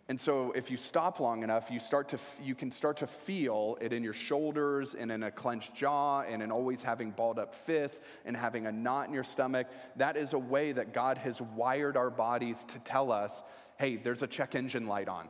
[0.10, 3.77] And so if you stop long enough, you, start to, you can start to feel
[3.82, 7.53] it in your shoulders and in a clenched jaw and in always having balled up
[7.53, 9.67] fists and having a knot in your stomach.
[9.97, 13.43] That is a way that God has wired our bodies to tell us,
[13.77, 15.27] hey, there's a check engine light on.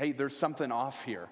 [0.00, 1.28] Hey, there's something off here.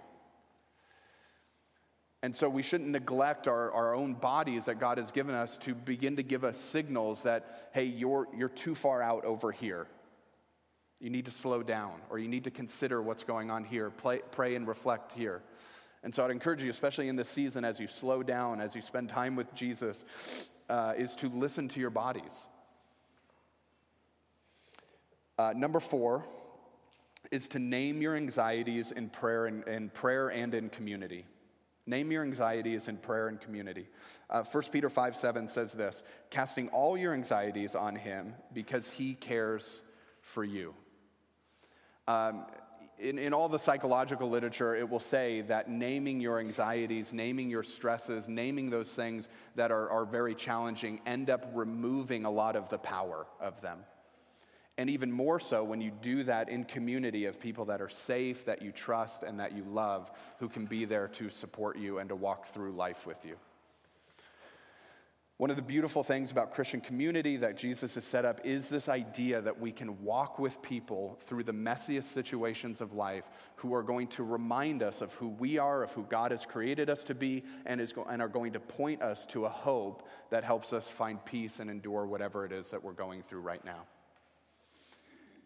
[2.22, 5.74] And so we shouldn't neglect our, our own bodies that God has given us to
[5.74, 9.86] begin to give us signals that, hey, you're, you're too far out over here.
[11.00, 14.20] You need to slow down, or you need to consider what's going on here, Play,
[14.32, 15.40] pray and reflect here.
[16.02, 18.82] And so I'd encourage you, especially in this season, as you slow down, as you
[18.82, 20.04] spend time with Jesus,
[20.68, 22.48] uh, is to listen to your bodies.
[25.38, 26.26] Uh, number four
[27.30, 31.26] is to name your anxieties in prayer and, in prayer and in community.
[31.86, 33.88] Name your anxieties in prayer and community.
[34.28, 39.14] Uh, 1 Peter 5 7 says this casting all your anxieties on him because he
[39.14, 39.82] cares
[40.20, 40.74] for you.
[42.06, 42.44] Um,
[42.98, 47.62] in, in all the psychological literature, it will say that naming your anxieties, naming your
[47.62, 52.68] stresses, naming those things that are, are very challenging end up removing a lot of
[52.68, 53.78] the power of them.
[54.78, 58.44] And even more so when you do that in community of people that are safe,
[58.44, 62.08] that you trust, and that you love, who can be there to support you and
[62.10, 63.34] to walk through life with you.
[65.36, 68.88] One of the beautiful things about Christian community that Jesus has set up is this
[68.88, 73.24] idea that we can walk with people through the messiest situations of life
[73.56, 76.88] who are going to remind us of who we are, of who God has created
[76.88, 80.08] us to be, and, is go- and are going to point us to a hope
[80.30, 83.64] that helps us find peace and endure whatever it is that we're going through right
[83.64, 83.86] now.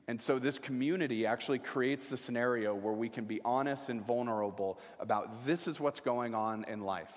[0.09, 4.81] And so, this community actually creates the scenario where we can be honest and vulnerable
[4.99, 7.13] about this is what's going on in life.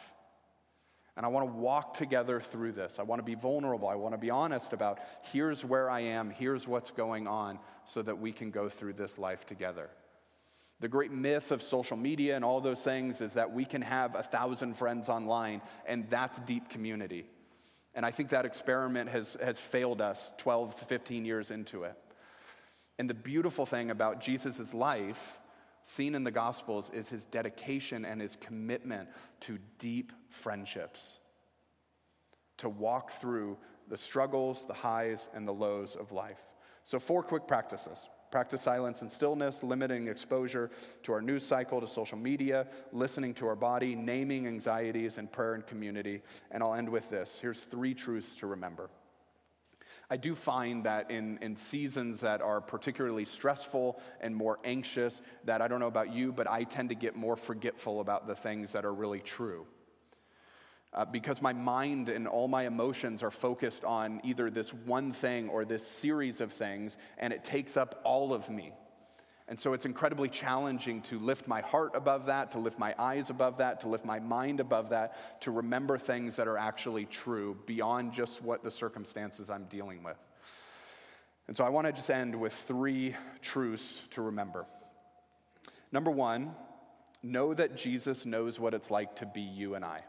[1.17, 2.99] And I want to walk together through this.
[2.99, 3.87] I want to be vulnerable.
[3.87, 4.99] I want to be honest about
[5.31, 9.17] here's where I am, here's what's going on, so that we can go through this
[9.17, 9.89] life together.
[10.81, 14.13] The great myth of social media and all those things is that we can have
[14.15, 17.25] a thousand friends online, and that's deep community.
[17.93, 21.95] And I think that experiment has, has failed us 12 to 15 years into it.
[22.97, 25.39] And the beautiful thing about Jesus' life
[25.83, 29.09] seen in the Gospels is his dedication and his commitment
[29.41, 31.19] to deep friendships,
[32.57, 36.41] to walk through the struggles, the highs, and the lows of life.
[36.85, 40.69] So, four quick practices practice silence and stillness, limiting exposure
[41.03, 45.53] to our news cycle, to social media, listening to our body, naming anxieties, and prayer
[45.53, 46.21] and community.
[46.51, 48.89] And I'll end with this here's three truths to remember.
[50.09, 55.61] I do find that in, in seasons that are particularly stressful and more anxious, that
[55.61, 58.73] I don't know about you, but I tend to get more forgetful about the things
[58.73, 59.65] that are really true.
[60.93, 65.49] Uh, because my mind and all my emotions are focused on either this one thing
[65.49, 68.71] or this series of things, and it takes up all of me.
[69.47, 73.29] And so it's incredibly challenging to lift my heart above that, to lift my eyes
[73.29, 77.55] above that, to lift my mind above that, to remember things that are actually true
[77.67, 80.17] beyond just what the circumstances I'm dealing with.
[81.47, 84.65] And so I want to just end with three truths to remember.
[85.91, 86.55] Number one,
[87.21, 90.01] know that Jesus knows what it's like to be you and I.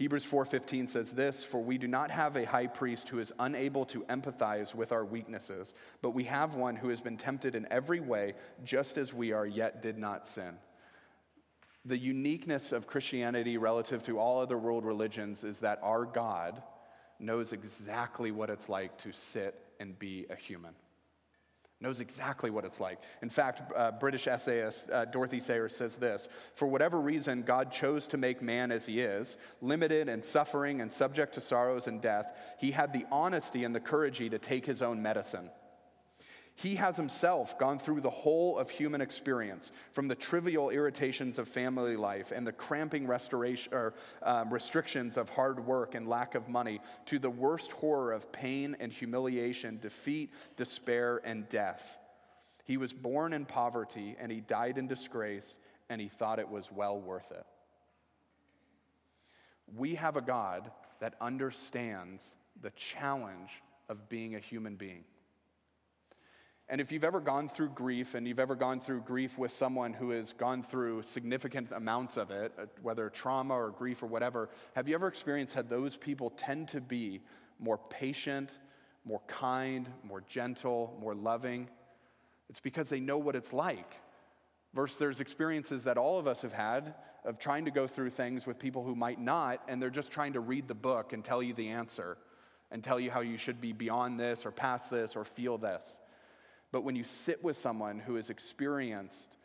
[0.00, 3.84] Hebrews 4:15 says this, "For we do not have a high priest who is unable
[3.84, 8.00] to empathize with our weaknesses, but we have one who has been tempted in every
[8.00, 8.34] way
[8.64, 10.58] just as we are yet did not sin."
[11.84, 16.62] The uniqueness of Christianity relative to all other world religions is that our God
[17.18, 20.74] knows exactly what it's like to sit and be a human
[21.80, 22.98] knows exactly what it's like.
[23.22, 28.06] In fact, uh, British essayist uh, Dorothy Sayers says this For whatever reason, God chose
[28.08, 32.36] to make man as he is, limited and suffering and subject to sorrows and death,
[32.58, 35.50] he had the honesty and the courage to take his own medicine.
[36.62, 41.48] He has himself gone through the whole of human experience, from the trivial irritations of
[41.48, 46.50] family life and the cramping restoration, or, uh, restrictions of hard work and lack of
[46.50, 51.98] money, to the worst horror of pain and humiliation, defeat, despair, and death.
[52.64, 55.56] He was born in poverty and he died in disgrace,
[55.88, 57.46] and he thought it was well worth it.
[59.74, 65.04] We have a God that understands the challenge of being a human being.
[66.70, 69.92] And if you've ever gone through grief and you've ever gone through grief with someone
[69.92, 74.48] who has gone through significant amounts of it, uh, whether trauma or grief or whatever,
[74.76, 77.22] have you ever experienced how those people tend to be
[77.58, 78.50] more patient,
[79.04, 81.68] more kind, more gentle, more loving?
[82.48, 83.96] It's because they know what it's like.
[84.72, 86.94] Versus there's experiences that all of us have had
[87.24, 90.34] of trying to go through things with people who might not, and they're just trying
[90.34, 92.16] to read the book and tell you the answer
[92.70, 95.99] and tell you how you should be beyond this or past this or feel this.
[96.72, 99.36] But when you sit with someone who has experienced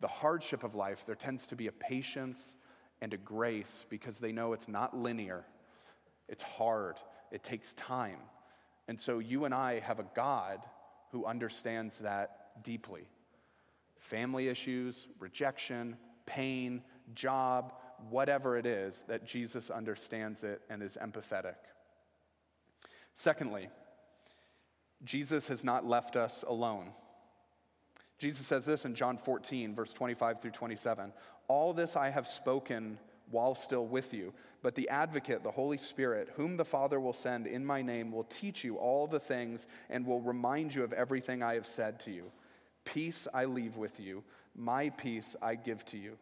[0.00, 2.56] the hardship of life, there tends to be a patience
[3.00, 5.44] and a grace because they know it's not linear,
[6.28, 6.96] it's hard,
[7.30, 8.18] it takes time.
[8.88, 10.60] And so you and I have a God
[11.10, 13.06] who understands that deeply.
[13.98, 16.82] Family issues, rejection, pain,
[17.14, 17.72] job,
[18.10, 21.54] whatever it is, that Jesus understands it and is empathetic.
[23.14, 23.68] Secondly,
[25.04, 26.86] Jesus has not left us alone.
[28.18, 31.12] Jesus says this in John 14, verse 25 through 27
[31.48, 32.98] All this I have spoken
[33.30, 34.32] while still with you,
[34.62, 38.24] but the advocate, the Holy Spirit, whom the Father will send in my name, will
[38.24, 42.10] teach you all the things and will remind you of everything I have said to
[42.10, 42.30] you.
[42.84, 44.22] Peace I leave with you,
[44.54, 46.16] my peace I give to you.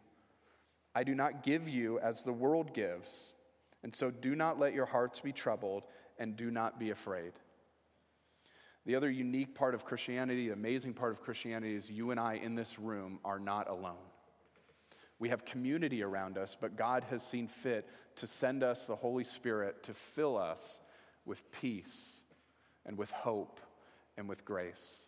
[0.95, 3.33] I do not give you as the world gives,
[3.83, 5.83] and so do not let your hearts be troubled
[6.19, 7.33] and do not be afraid.
[8.85, 12.35] The other unique part of Christianity, the amazing part of Christianity, is you and I
[12.35, 13.95] in this room are not alone.
[15.19, 19.23] We have community around us, but God has seen fit to send us the Holy
[19.23, 20.79] Spirit to fill us
[21.25, 22.23] with peace
[22.85, 23.61] and with hope
[24.17, 25.07] and with grace.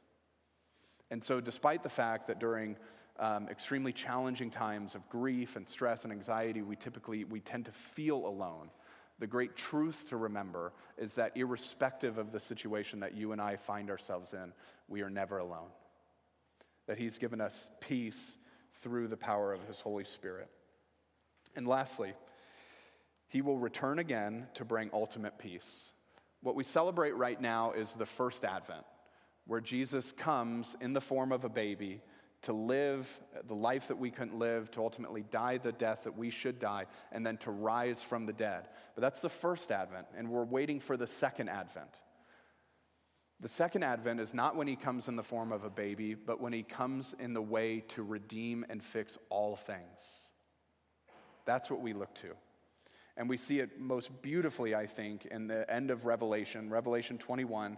[1.12, 2.78] And so, despite the fact that during
[3.20, 7.72] um, extremely challenging times of grief and stress and anxiety, we typically we tend to
[7.72, 8.70] feel alone
[9.20, 13.56] the great truth to remember is that irrespective of the situation that you and I
[13.56, 14.52] find ourselves in,
[14.88, 15.70] we are never alone.
[16.88, 18.38] That He's given us peace
[18.82, 20.50] through the power of His Holy Spirit.
[21.56, 22.14] And lastly,
[23.28, 25.94] He will return again to bring ultimate peace.
[26.42, 28.86] What we celebrate right now is the first advent,
[29.48, 32.02] where Jesus comes in the form of a baby
[32.46, 33.08] to live
[33.48, 36.86] the life that we couldn't live, to ultimately die the death that we should die,
[37.12, 38.68] and then to rise from the dead.
[38.96, 41.90] But that's the first advent, and we're waiting for the second advent.
[43.42, 46.40] The second advent is not when he comes in the form of a baby, but
[46.40, 50.00] when he comes in the way to redeem and fix all things.
[51.46, 52.32] That's what we look to.
[53.18, 57.78] And we see it most beautifully, I think, in the end of Revelation, Revelation 21,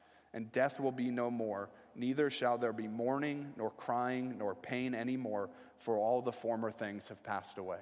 [0.33, 1.69] and death will be no more.
[1.95, 6.71] Neither shall there be mourning, nor crying, nor pain any more, for all the former
[6.71, 7.79] things have passed away.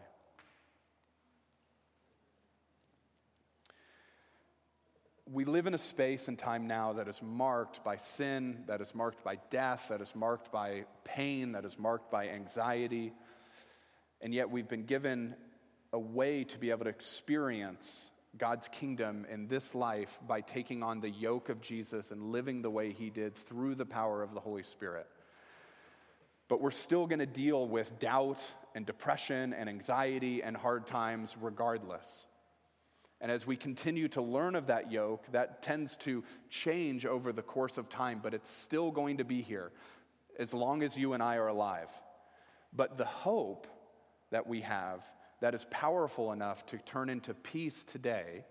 [5.32, 8.96] We live in a space and time now that is marked by sin, that is
[8.96, 13.14] marked by death, that is marked by pain, that is marked by anxiety.
[14.22, 15.36] And yet we've been given
[15.94, 21.00] a way to be able to experience God's kingdom in this life by taking on
[21.00, 24.40] the yoke of Jesus and living the way he did through the power of the
[24.40, 25.08] Holy Spirit.
[26.48, 28.42] But we're still going to deal with doubt
[28.76, 32.26] and depression and anxiety and hard times regardless.
[33.22, 37.42] And as we continue to learn of that yoke, that tends to change over the
[37.42, 39.72] course of time, but it's still going to be here
[40.38, 41.90] as long as you and I are alive.
[42.74, 43.68] But the hope
[44.32, 45.04] that we have
[45.42, 48.46] that is powerful enough to turn into peace today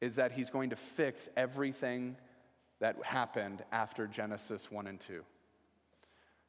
[0.00, 2.16] is that he's going to fix everything
[2.80, 5.24] that happened after Genesis 1 and 2.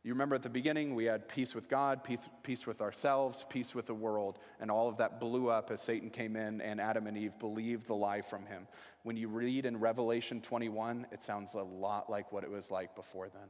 [0.04, 3.76] You remember at the beginning, we had peace with God, peace, peace with ourselves, peace
[3.76, 7.08] with the world, and all of that blew up as Satan came in and Adam
[7.08, 8.68] and Eve believed the lie from him.
[9.04, 12.96] When you read in Revelation 21, it sounds a lot like what it was like
[12.96, 13.50] before then.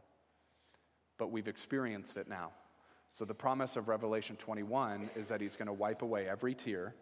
[1.20, 2.52] But we've experienced it now.
[3.10, 6.94] So, the promise of Revelation 21 is that he's going to wipe away every tear.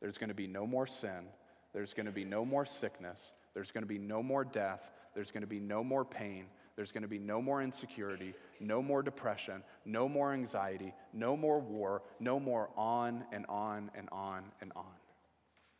[0.00, 1.26] There's going to be no more sin.
[1.72, 3.32] There's going to be no more sickness.
[3.54, 4.80] There's going to be no more death.
[5.14, 6.46] There's going to be no more pain.
[6.76, 11.60] There's going to be no more insecurity, no more depression, no more anxiety, no more
[11.60, 14.84] war, no more on and on and on and on.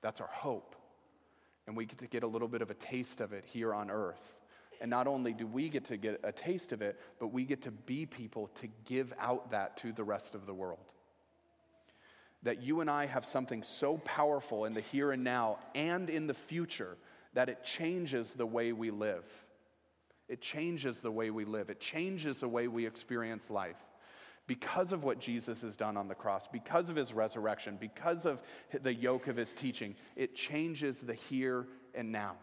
[0.03, 0.77] That's our hope.
[1.67, 3.91] And we get to get a little bit of a taste of it here on
[3.91, 4.21] earth.
[4.81, 7.63] And not only do we get to get a taste of it, but we get
[7.63, 10.95] to be people to give out that to the rest of the world.
[12.43, 16.27] That you and I have something so powerful in the here and now and in
[16.27, 16.97] the future
[17.35, 19.25] that it changes the way we live.
[20.29, 23.77] It changes the way we live, it changes the way we experience life.
[24.47, 28.43] Because of what Jesus has done on the cross, because of his resurrection, because of
[28.83, 32.37] the yoke of his teaching, it changes the here and now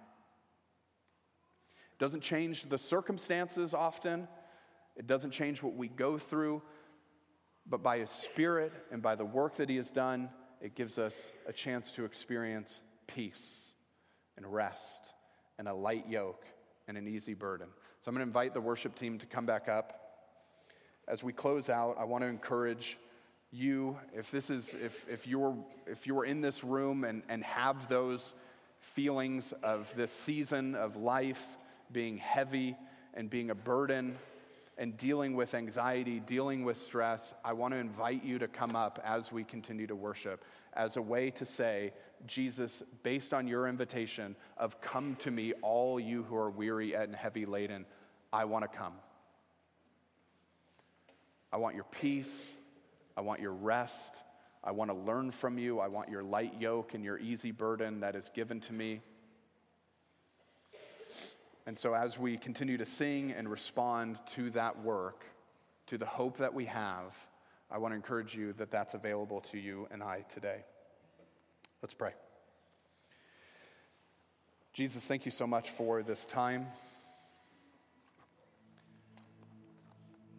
[2.00, 4.28] doesn't change the circumstances often,
[4.98, 6.62] It doesn't change what we go through,
[7.68, 10.30] but by His Spirit and by the work that He has done,
[10.60, 13.74] it gives us a chance to experience peace
[14.36, 15.00] and rest
[15.60, 16.46] and a light yoke
[16.88, 17.68] and an easy burden.
[18.02, 20.02] So I'm going to invite the worship team to come back up.
[21.08, 22.98] As we close out, I want to encourage
[23.52, 27.88] you, if this is, if, if you're, if you're in this room and, and have
[27.88, 28.34] those
[28.80, 31.46] feelings of this season of life
[31.92, 32.76] being heavy
[33.14, 34.18] and being a burden
[34.78, 39.02] and dealing with anxiety, dealing with stress, I want to invite you to come up
[39.04, 41.92] as we continue to worship as a way to say,
[42.28, 47.16] Jesus, based on your invitation of come to me, all you who are weary and
[47.16, 47.86] heavy laden,
[48.32, 48.94] I want to come.
[51.52, 52.56] I want your peace.
[53.16, 54.16] I want your rest.
[54.64, 55.80] I want to learn from you.
[55.80, 59.02] I want your light yoke and your easy burden that is given to me.
[61.68, 65.26] And so, as we continue to sing and respond to that work,
[65.88, 67.14] to the hope that we have,
[67.70, 70.64] I want to encourage you that that's available to you and I today.
[71.82, 72.14] Let's pray.
[74.72, 76.68] Jesus, thank you so much for this time.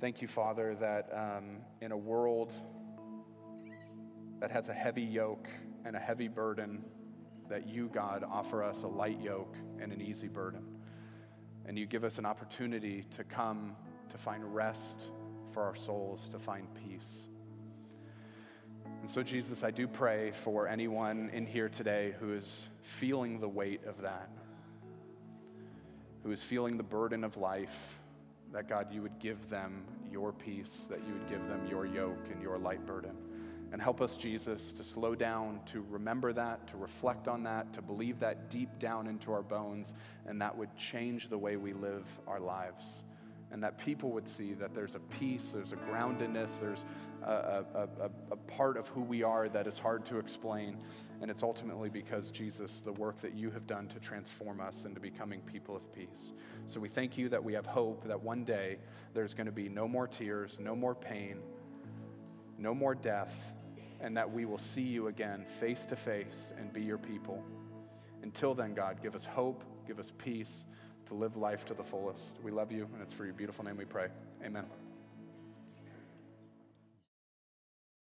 [0.00, 2.54] Thank you, Father, that um, in a world
[4.40, 5.48] that has a heavy yoke
[5.84, 6.82] and a heavy burden,
[7.50, 10.77] that you, God, offer us a light yoke and an easy burden.
[11.68, 13.76] And you give us an opportunity to come
[14.10, 15.10] to find rest
[15.52, 17.28] for our souls, to find peace.
[19.02, 23.48] And so, Jesus, I do pray for anyone in here today who is feeling the
[23.48, 24.30] weight of that,
[26.24, 27.98] who is feeling the burden of life
[28.52, 32.28] that God, you would give them your peace, that you would give them your yoke
[32.32, 33.14] and your light burden.
[33.70, 37.82] And help us, Jesus, to slow down, to remember that, to reflect on that, to
[37.82, 39.92] believe that deep down into our bones,
[40.26, 43.02] and that would change the way we live our lives.
[43.50, 46.84] And that people would see that there's a peace, there's a groundedness, there's
[47.22, 50.78] a, a, a, a part of who we are that is hard to explain,
[51.20, 55.00] and it's ultimately because, Jesus, the work that you have done to transform us into
[55.00, 56.32] becoming people of peace.
[56.66, 58.78] So we thank you that we have hope that one day
[59.12, 61.38] there's going to be no more tears, no more pain,
[62.58, 63.34] no more death,
[64.00, 67.42] and that we will see you again face to face and be your people.
[68.22, 70.64] Until then, God, give us hope, give us peace
[71.06, 72.38] to live life to the fullest.
[72.42, 74.08] We love you, and it's for your beautiful name we pray.
[74.44, 74.87] Amen.